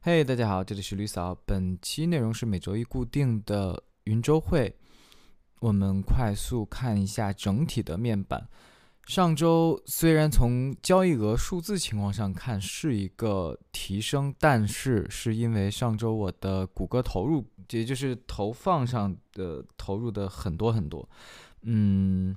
[0.00, 1.34] 嘿，大家好，这里是吕嫂。
[1.44, 4.72] 本期内容是每周一固定的云周会，
[5.58, 8.48] 我们快速看一下整体的面板。
[9.06, 21.06] 上周虽然从交易额数字情况上看是一个提升，但是是因为上周我的谷歌投入，也就是投放上的投入的很多很多，
[21.62, 22.36] 嗯，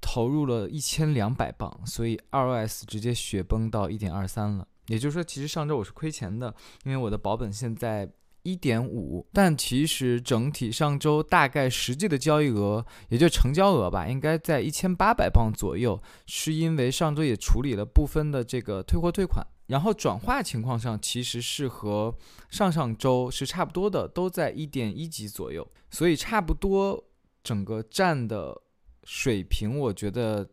[0.00, 4.66] 投入了一千两百磅，所以 ROS 直接雪崩到一点二三了。
[4.88, 6.54] 也就是说，其实上周我是亏钱的，
[6.84, 8.10] 因为我的保本现在
[8.42, 22.12] 一点五，但其实整体上周大概实际的交易额，也就成交额吧，应该在一千八百磅左右，是因为上周也处理了部分的这个退货退款，然后转化情况上其实是和
[22.50, 27.04] 上上周是差不多的，都在一点一级左右，所以差不多
[27.44, 28.60] 整个站的
[29.04, 30.48] 水平，我觉得。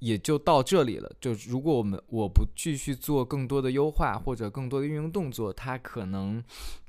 [0.00, 1.10] 也就到这里了。
[1.20, 6.42] 就如果我们我不继续做更多的优化或者更多的运营动作，它可能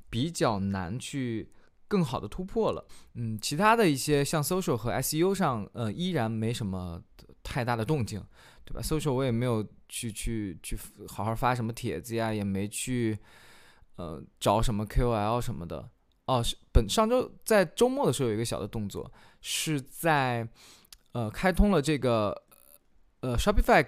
[0.10, 1.50] 比较难去
[1.88, 2.86] 更好的突破了。
[3.16, 7.02] 嗯，其他的一些像 social 和 SEO 上，呃，依然没什么
[7.42, 8.24] 太大的动静，
[8.64, 13.18] 对吧？social 我也没有去去去好好发什么帖子呀，也没去
[13.96, 15.90] 呃找什么 KOL 什么的。
[16.28, 20.48] 哦，是本上周在周末的时候有一个小的动作，是在
[21.14, 22.44] 呃开通了这个。
[23.22, 23.86] 呃，Shopify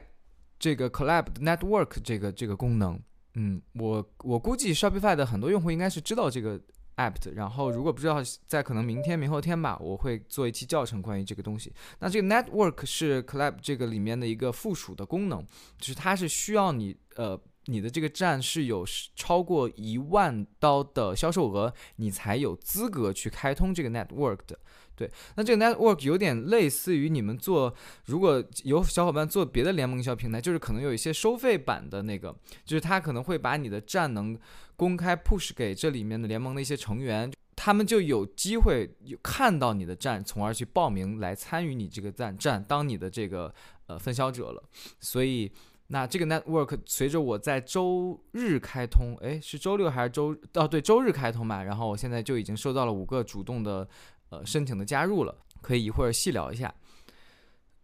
[0.59, 2.99] 这个 Collab Network 这个这个功能，
[3.35, 6.59] 嗯，我我估计 Shopify 的很多用户应该是知道这个
[6.97, 7.31] app 的。
[7.33, 11.73] 然后如果不知道，在可能明天、明后天吧，我会做一期教程关于这个东西。
[11.99, 15.45] 那这个 Network 是 Collab 这个里面的一个附属的功能，
[15.77, 24.59] 就是它是需要你呃你的这个站是有超过一万刀的销售额，你才有资格去开通这个 Network 的。
[25.01, 27.73] 对，那这个 network 有点类似于你们做，
[28.05, 34.37] 如果有小伙伴做别的联盟营销平台，就是可能有一些收费版的那个，就是他可能会把你的站能
[34.75, 43.51] 公开 push 给这里面的联盟的一些成员，他们就有机会有看到你的站，从而去报名来参与你这个站站，当你的这个
[43.87, 44.63] 呃分销者了。
[44.99, 45.51] 所以，
[45.87, 50.37] 那这个 network 随着我在周日开通，诶，是周六还是周？
[50.53, 51.63] 哦，对，周日开通嘛。
[51.63, 53.87] 然后我现在就已经收到了五个主动的。
[54.31, 56.73] 呃，申请的加入了，可以一会儿细聊一下。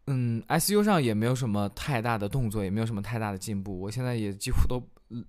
[0.07, 3.77] 嗯，SU 上也没有什么太大的动作，也没有什么太大的进步。
[3.77, 4.81] 我现在也几乎都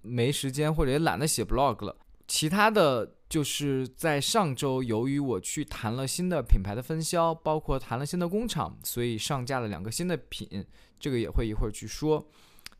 [0.02, 1.96] 没时间，或者也懒得写 blog 了。
[2.28, 10.64] 其他的就是在上周，由于我去谈了新的品牌的分销，包括谈了新的工厂，所以上架了两个新的品，
[11.00, 12.24] 这个也会一会儿去说。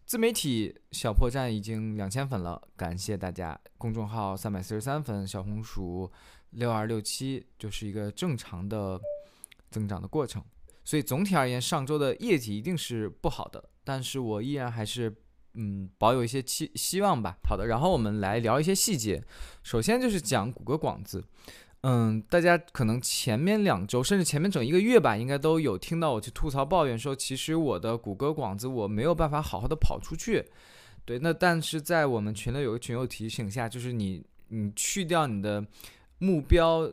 [0.09, 3.61] 自媒体小破站已经两千粉了，感谢大家。
[3.77, 6.11] 公众号三百四十三粉，小红薯。
[6.53, 8.99] 六二六七就是一个正常的
[9.71, 10.43] 增长的过程，
[10.83, 15.15] 所以总体而言，上周的业绩一定是不好的，但是我依然还是
[15.53, 17.37] 嗯保有一些期希望吧。
[17.47, 19.23] 好的，然后我们来聊一些细节，
[19.63, 21.23] 首先就是讲谷歌广子，
[21.83, 30.45] 嗯，大家可能前面两周甚至前面整一个月吧，应该都有听到我去吐槽抱怨说，其实我的谷歌广子我没有办法好好的跑出去，
[31.05, 35.67] 对，那但是在我们群里有个群友提醒下，就是你你去掉你的。
[36.21, 36.93] 目标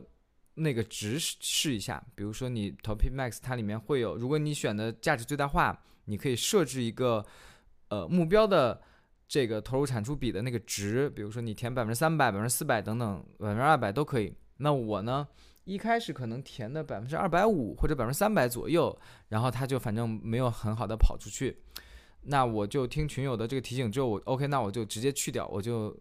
[0.54, 7.26] 那个值试一下，比如说你 Topi Max 它里面会有，如果你选的价值最大化，你可以设置一个
[7.88, 8.80] 呃目标的
[9.26, 14.32] 这个投入产出比的那个值，比如说你填百分之三百、百分之四百等等，百分之二百都可以。
[14.58, 15.26] 那我呢，
[15.64, 18.96] 一开始可能填的百分之二百五或者百分之三百左右，
[19.28, 21.58] 然后它就反正没有很好的跑出去，
[22.22, 25.96] 那我就听群友的这个提醒之后，我 OK，那我就直接去掉，我就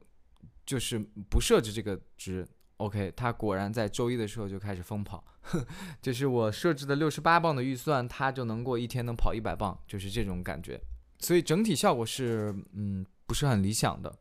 [0.66, 1.00] 就是
[1.30, 2.48] 不设置这个值。
[2.78, 5.24] OK，它果然在周一的时候就开始疯跑，
[6.02, 10.78] 就是我设置的六十八磅的预算，它就能过一天能跑一百磅，就是这种感觉。
[11.20, 14.14] 所以整体效果是，嗯，不是很理想的。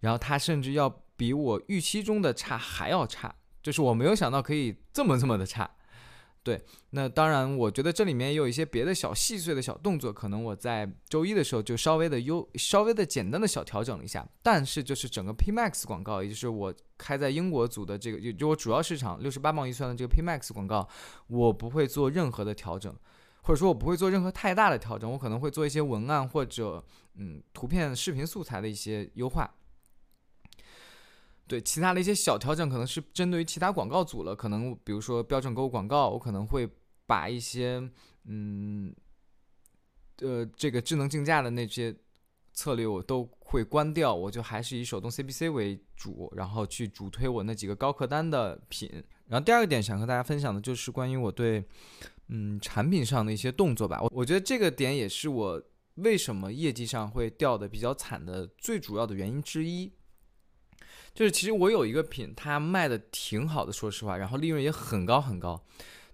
[0.00, 5.70] 然后它甚至要比我预期中的差还要差，就是我没有想到可以这么这么的差。
[6.44, 14.28] 对，那当然，我觉得这里面也有一些别的小细碎的小动作，可能我在周一的时候就稍微的优、稍微的简单的小调整了一下。
[14.42, 20.88] 但是就是整个 P Max 广告，也就是我开在英国组的这个，就就我主要市场六十八磅预算的这个 P Max 广告，
[21.28, 22.92] 我不会做任何的调整，
[23.42, 26.84] 或者说我不会做任何太大的调整，我可能会做一些文案或者
[27.14, 29.48] 嗯图片、视频素材的一些优化。
[31.52, 34.34] 对其他的一些小调整，可能是针对于其他广告组了。
[34.34, 36.66] 可能比如说标准购物广告，我可能会
[37.04, 37.86] 把一些
[38.24, 38.90] 嗯
[40.22, 41.94] 呃这个智能竞价的那些
[42.54, 48.90] 策略我都会关掉，我就还是以手动 CPC 为主，然后去主推我那几个高客单的品。
[49.26, 51.62] 然后第二个点想和大家分享的就是关于我对
[52.28, 54.00] 嗯产品上的一些动作吧。
[54.00, 55.62] 我我觉得这个点也是我
[55.96, 59.92] 为什么业绩上会掉的比较惨的最主要的原因之一。
[61.14, 65.62] 就是其实我有一个品，它卖的挺好的，说实话，然后利润也很高很高，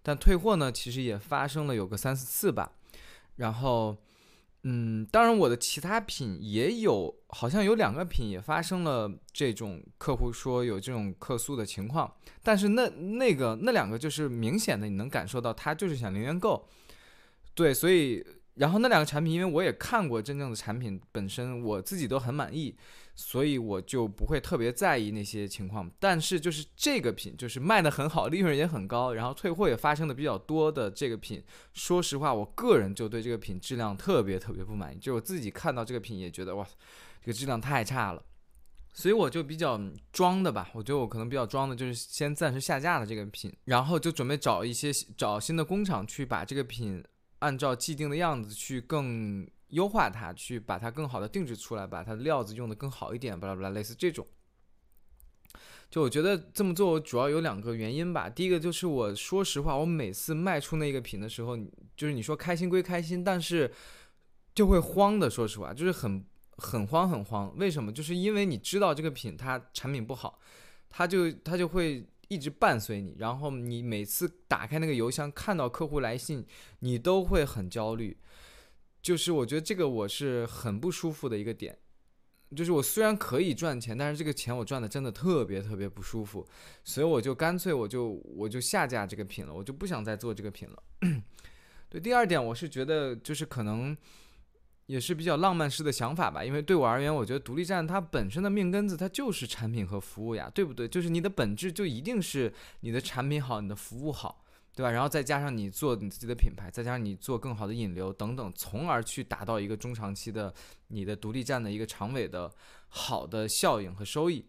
[0.02, 2.72] 但退货呢，其实也发生了有个三四次吧。
[3.36, 3.96] 然后，
[4.64, 12.12] 嗯，当然我的其他品也有，好像有两个品也发生了这种客户说有这种客诉的情况，
[12.42, 16.68] 但是那那个那两个就是明显的，你能感受到他就是想零元购，
[17.54, 18.24] 对，所以。
[18.58, 22.76] 然后那两个产品，因为我也看过真正的产品本身，我自己都很满意，
[23.20, 25.90] 所以我就不会特别在意那些情况。
[25.98, 31.42] 但是就是这个品，就是卖的很好，利润也很高，然后退货也发生的比较多的这个品，
[31.74, 34.98] 说实话，我个人就对这个品质量特别特别不满意。
[35.00, 36.64] 就我自己看到这个品也觉得哇，
[37.20, 38.22] 这个质量太差了，
[38.94, 39.80] 所以我就比较
[40.12, 40.70] 装的吧。
[40.74, 47.04] 我觉得我可能比较装的就是先暂时下架了这个品，然后就准备找一些找新的工厂去把这个品。
[47.40, 54.26] 按照既定的样子去更优化它，去把它更好的定制出来，把它的料子用的更好一点，巴拉巴拉，类似这种。
[55.90, 58.28] 就我觉得这么做主要有两个原因吧。
[58.28, 61.56] 第一个就是我说实话，我每次卖出那个品的时候，
[61.96, 63.72] 就是你说开心归开心，但是
[64.54, 65.30] 就会慌的。
[65.30, 66.24] 说实话，就是很
[66.56, 67.54] 很慌很慌。
[67.56, 67.92] 为什么？
[67.92, 70.38] 就是因为你知道这个品它产品不好，
[70.88, 72.06] 它就它就会。
[72.30, 76.44] 一直伴随你，然后你每次打开那个邮箱，看到客户来信，
[76.80, 78.18] 你都会很焦虑。
[79.02, 81.78] 就是我觉得这个我是很不舒服的一个点。
[82.56, 86.46] 就是我虽然可以赚钱，但是这个钱我赚的真的特别特别不舒服，
[86.82, 90.82] 所以我就干脆我就我就下架这个品了，我就不想再做这个品了。
[91.90, 93.96] 对，第二点我是觉得就是可能。
[94.88, 100.88] 也是比较浪漫式的想法吧，因为对我而言，我觉得独立站它本身的命根子它就是产品和服务呀，对不对？
[100.88, 104.42] 就是你的本质就一定是你的产品好，你的服务好，
[104.78, 104.92] 对吧？
[104.92, 110.54] 然后再加上你做你自己的品牌，再加上你做更好的引流等等，从而去达到一个中长期的
[110.86, 112.48] 你的独立站的一个长尾的
[112.86, 114.46] 好的效应和收益。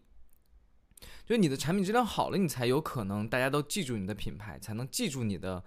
[1.26, 5.64] 就你的产品质量好了，你才有可能大家都记住你的品牌，才能记住你的。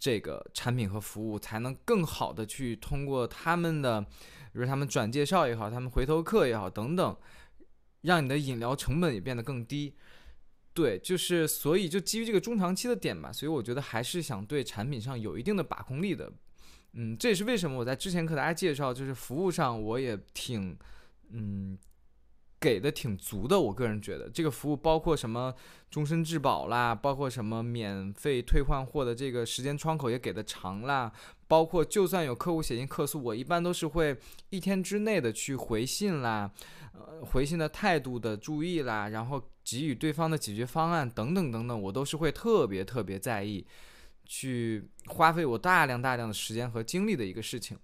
[0.00, 4.06] 这个产品和服务才能更好的去通过他们的，比
[4.52, 7.16] 如他们转介绍也好，他们回头客也好等等，
[8.02, 9.96] 让你的引流成本也变得更低。
[10.80, 16.32] 对，就是所以就基于这个中长期的点吧，所以我觉得还是想对产品上有一定的把控力的。
[16.92, 20.78] 嗯，这也是为什么我在之前和大家介绍，就是服务上我也挺，
[21.30, 21.76] 嗯。
[22.60, 25.54] 给的挺足的，我个人觉得这个服务包括什么
[25.90, 31.12] 终身质保啦，包括什么免费退换货的这个时间窗口也给的长啦，
[31.46, 34.16] 包括就算有客户写信客诉，我一般都是会
[34.50, 36.50] 一天之内的去回信啦，
[36.94, 43.64] 呃，回信的态度的注意啦，然后给予对方的解决方案等等等等，我都是会特别特别在意，
[44.24, 47.78] 去花费我大量大量的时间和精力的一个事情。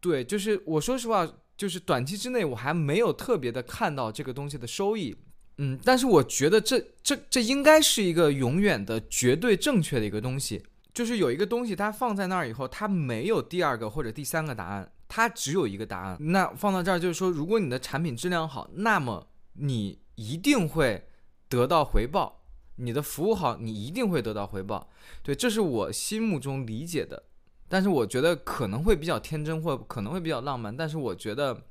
[0.00, 1.26] 对，就是我说实话。
[1.56, 5.16] 就是短期之内我还没有特别的看到这个东西的收益，
[5.58, 10.62] 嗯，但是我觉得这这这应该是一个永远的绝对正确的一个东西。
[10.92, 16.16] 就是有一个东西它放在那儿以后，它没有第二个或者第三个答案，它只有一个答案。
[16.20, 21.08] 那放到这儿就是说，如果你的产品质量好，那么你一定会
[21.48, 22.42] 得到回报；
[22.76, 24.88] 你的服务好，你一定会得到回报。
[25.24, 27.24] 对，这是我心目中理解的。
[27.66, 30.76] 但是我觉得可能会比较天真，或可能会比较浪漫。
[30.76, 31.62] 但是我觉得，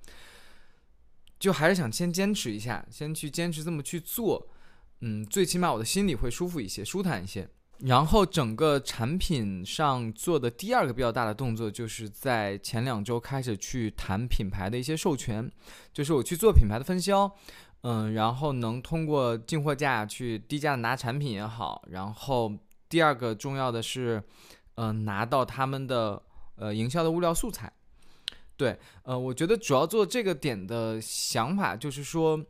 [1.39, 4.47] 就还是想先坚持一下，先去坚持这么去做。
[5.01, 7.47] 嗯，最起码我的心里会舒服一些，舒坦一些。
[7.79, 15.49] 然后整个产品上做的第二个比较大的动作，就是在前两周开始去谈品牌的一些授权，
[15.93, 17.31] 就是我去做品牌的分销。
[17.81, 21.83] 嗯，然后能通过进货价去低价拿产品也好。
[21.89, 22.51] 然后
[22.89, 24.23] 第二个重要的是。
[24.75, 26.21] 嗯，拿到他们的
[26.55, 27.71] 呃营销的物料素材，
[28.57, 32.43] 对，呃，我觉得主要做这个点的想法就是说，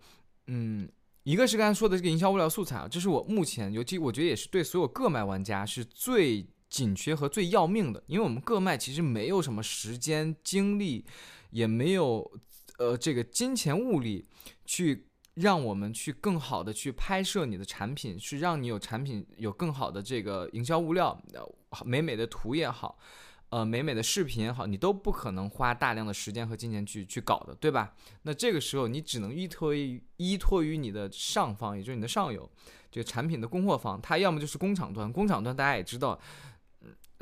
[0.48, 0.89] 嗯，
[1.24, 11.06] 一个是刚才说的这个营销物料素材啊，这是我目前，尤其我觉得也是对所有个卖玩家是最紧缺和最要命的，因为我们个卖其实没有什么时间精力，
[11.51, 12.32] 也没有
[12.77, 14.25] 呃这个金钱物力
[14.65, 15.08] 去。
[15.36, 21.20] 让我们去更好的去拍摄你的产品，去让你有产品有更好的这个营销物料，
[21.84, 22.98] 美美的图也好，
[23.50, 27.94] 呃，美美的视频也好，你都不可能花大量的时间和金钱去去搞的，对吧？
[28.22, 32.48] 那这个时候你只能依托于依托于你的上方，也就是你的上游，
[32.92, 36.20] 这个产品的供货方，它要么就是工厂端，工厂端大家也知道。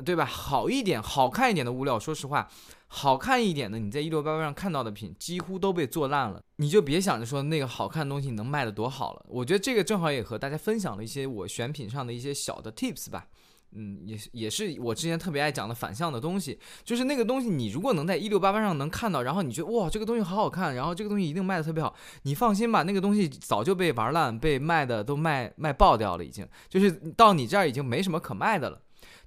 [0.02, 0.24] 对吧？
[0.24, 2.48] 好一点、好看一点的物料，说实话，
[2.88, 6.42] 好看一点的，你在一六八八上看到的品几乎都被做烂了。
[6.56, 9.24] 你就别想着说那个好看的东西能卖的多好了。
[9.28, 13.26] 我觉得这个正好也和大家分享了一些我选品上的一些小的 tips 吧。
[13.74, 21.94] 嗯，也也是我之前特别爱讲的反向的东西，就是那个东西，你如果能在一六八八上能看到，然后你觉得哇，这个东西好好看，然后这个东西一定卖的特别好，
[22.24, 28.78] 你放心吧，那个东西早就被玩烂，被卖的都卖卖爆掉了，已经就是到你这儿已经没什么可卖的了。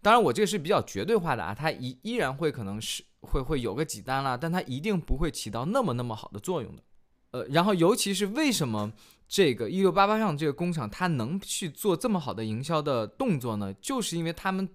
[0.06, 6.84] 当然，我这个是比较绝对化的啊，它依依然会可能是会会有个几单啦，但它一定不会起到那么那么好的作用的。
[7.32, 8.94] 呃，然后尤其是为什么？
[9.28, 13.74] 这个一六八八上这个工厂，它能去做这么好的营销的动作呢？
[13.82, 14.70] 就是因为他们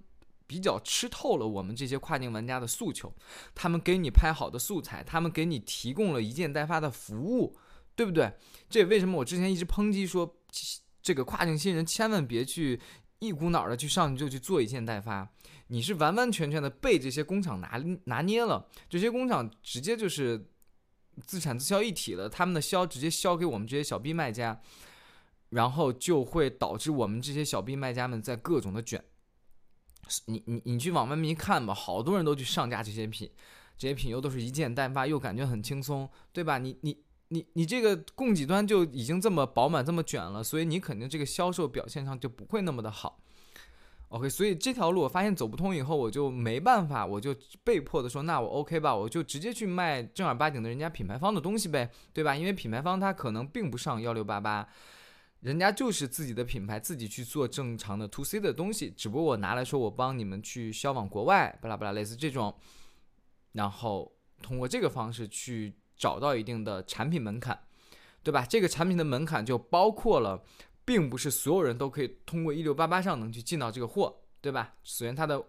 [0.48, 3.14] 比较吃透了我们这些跨境玩家的诉求，
[3.54, 7.56] 他们给你拍好的素材，他们给你提供了一件代发的服务，
[7.94, 8.32] 对不对？
[8.68, 10.34] 这为什么我之前一直抨击说，
[11.00, 12.80] 这个跨境新人千万别去
[13.20, 15.30] 一股脑的去上去就去做一件代发，
[15.68, 20.48] 你是完完全全的被这些工厂拿拿捏了，这些工厂直接就是。
[21.26, 24.58] 自产自销一体了，他们的销直接销给我们这些小 B 卖家，
[25.50, 29.04] 然后就会导致我们这些小 B 卖家们在各种的卷。
[30.26, 33.30] 你你你去往外面一看吧，好多人都去上架这些品，
[33.76, 36.56] 这些品又都是一件代发，又感觉很轻松，对吧？
[36.56, 36.96] 你你
[37.32, 43.20] 你你这个供给端就已经这么饱满这么卷了，所以你肯定这个销售表现上就不会那么的好。
[44.08, 47.32] OK，所以这条路我发现走不通以后，我就没办法，我就
[47.62, 52.34] 被迫的说，那我 OK 吧，我就直接去卖正儿八经的人家品牌方的东西呗，对吧？
[52.34, 54.68] 因为品牌方他可能并不上幺六八八，
[55.42, 62.52] 人家就是自己的品牌自己去做正常的 To C 的东西，只不过我拿来说我帮你们去销往国外，巴拉巴拉类似这种，
[63.52, 64.10] 然后
[64.42, 67.56] 通过这个方式去找到一定的产品门槛，
[68.24, 68.44] 对吧？
[68.48, 70.42] 这个产品的门槛就包括了。
[70.82, 74.74] 并不是所有人都可以通过一六八八上能去进到这个货，对吧？
[74.82, 75.40] 首先它的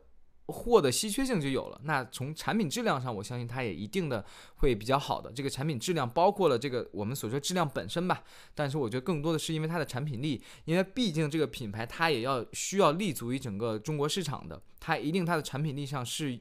[0.46, 1.82] 货的稀缺性就有了。
[1.84, 4.24] 那从产品质量上，我相信它也一定的
[4.58, 5.32] 会比较好的。
[5.32, 16.40] 这个产品质量包括了这个我们所说质量本身吧，但是我觉得更多的是因为它的产品力，因为毕竟这个品牌它也要需要立足于整个中国市场的，它一定它的产品力上是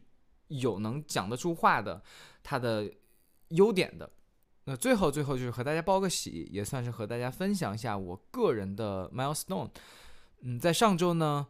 [0.48, 2.02] 有能讲得出话的，
[2.42, 2.92] 它的
[3.50, 4.10] 优点的。
[4.64, 9.70] 那最后，最后就是和大家报个喜，也算是和大家分享一下我个人的 milestone。
[10.40, 11.46] 嗯，在上周呢，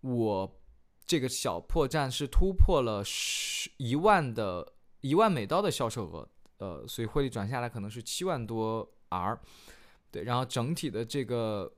[0.00, 0.60] 我
[1.06, 9.38] 这个小破站是突破了十一万的一万美刀的销售额，呃，所以汇率转下来可能是七万多 R。
[10.10, 11.70] 对，然后整体的这个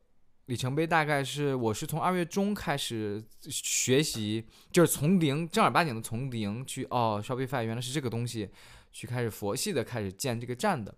[0.47, 8.49] 里程碑大概是，我是从二月中开始学习，就是从零正儿八经的从零去哦，Shopify 原来是这个东西。
[8.97, 10.95] 去开始佛系的开始建这个站的，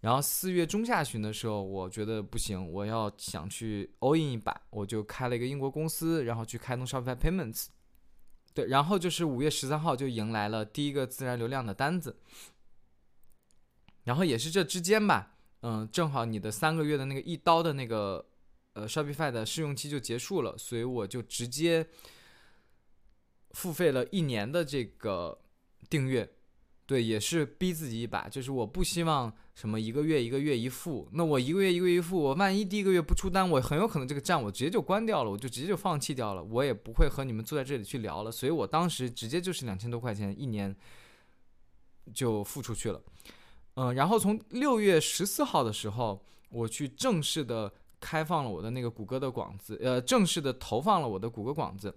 [0.00, 7.66] 然后四月中下旬的时候，我觉得不行，我要想去 all in 一把，我就开了一个英国公司，然后去开通 Shopify Payments，
[8.54, 12.16] 对，然后就是五月十三号就迎来了第一个自然流量的单子，
[14.04, 18.24] 然后也是这之间吧，嗯，正好你的三个月的那个一刀的那个
[18.72, 21.86] 呃 Shopify 的试用期就结束了，所以我就直接
[23.50, 25.38] 付费了一年的这个
[25.90, 26.26] 订阅。
[26.86, 40.76] 对，也是逼自己一把，就是我不希望什么一个月一个月一付，那我一个月一个月一付，我万一第一个月不出单，我很有可能这个站我直接就关掉了，我就直接就放弃掉了，我也不会和你们坐在这里去聊了，所以我当时直接就是两千多块钱一年
[42.12, 43.02] 就付出去了，
[43.76, 51.96] 嗯，然后从六月十四号的时候，我去正式的开放了我的那个谷歌的广子，呃，正式的投放了我的谷歌广子。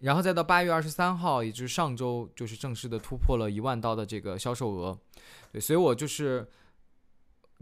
[0.00, 4.98] 然后再到八月二十三号，也就是上周，就是正式的突破了一万刀的这个销售额，
[5.52, 6.48] 对，所以我就是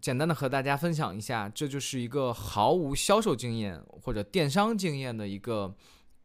[0.00, 5.74] 简单的和大家分享一下，这就是一个毫无销售经验或者电商经验的一个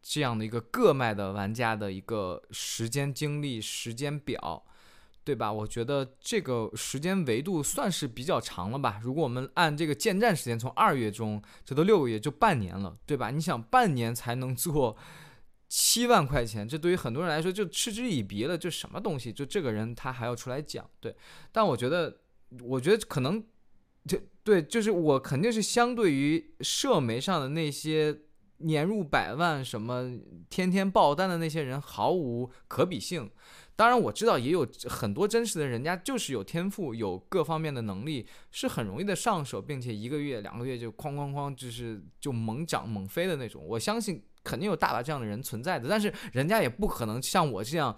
[0.03, 4.63] 这样的一个个卖的玩家的一个时间精力时间表，
[5.24, 5.51] 对吧？
[5.51, 9.00] 我觉得这个时间维度算是比较长了吧。
[9.01, 13.32] 如果我们按这个建站时间，从二月中这都六个月，就半年了，对吧？
[13.32, 14.96] 你想半年才能做。
[15.75, 19.34] 七万块钱，这对于很多人来说就嗤之以鼻了，就什么东西？
[19.34, 21.15] 就这个人他还要出来讲，对。
[21.51, 22.15] 但我觉得，
[22.62, 23.44] 我觉得可能，
[24.06, 28.15] 就对，就是我肯定是相对于社媒上的那些
[28.58, 30.15] 年入百万、什么
[30.48, 33.32] 天天爆单的那些人毫无可比性。
[33.75, 43.65] 当然，我知道也有很多真实的人家就是有天赋、有各方面的能力，是很容易的上手，并且一个月、两个月就哐哐哐，就是就猛涨猛飞的那种。
[43.65, 44.22] 我相信。
[44.44, 47.98] 肯定有大把这样的人存在的，但是人家也不可能像我这样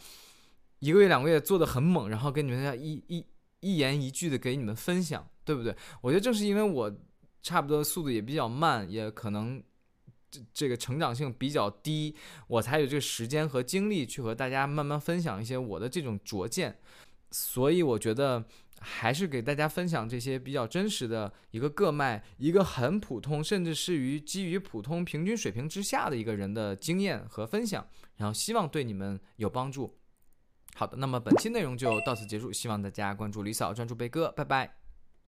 [0.80, 3.25] 一个月两个月做的很猛，然后跟你们一一
[3.62, 5.75] 一言一句的给你们分享，对不对？
[6.02, 6.96] 我觉得正是因为我
[7.42, 9.64] 差不多速度也比较慢，也可能
[10.30, 12.16] 这这个成长性比较低，
[12.48, 16.78] 我才有这个时间和精力去和大家慢慢分享一些我的这种拙见。
[17.32, 18.46] 所以我觉得，
[18.79, 29.98] 还是给大家分享这些比较真实的一个个脉，一个很普通，甚至是于基于普通平均水平之下的一个人的经验和分享，然后希望对你们有帮助。
[30.75, 34.85] 好的，那么本期内容就到此结束，希望大家关注李嫂，专注贝哥，拜拜。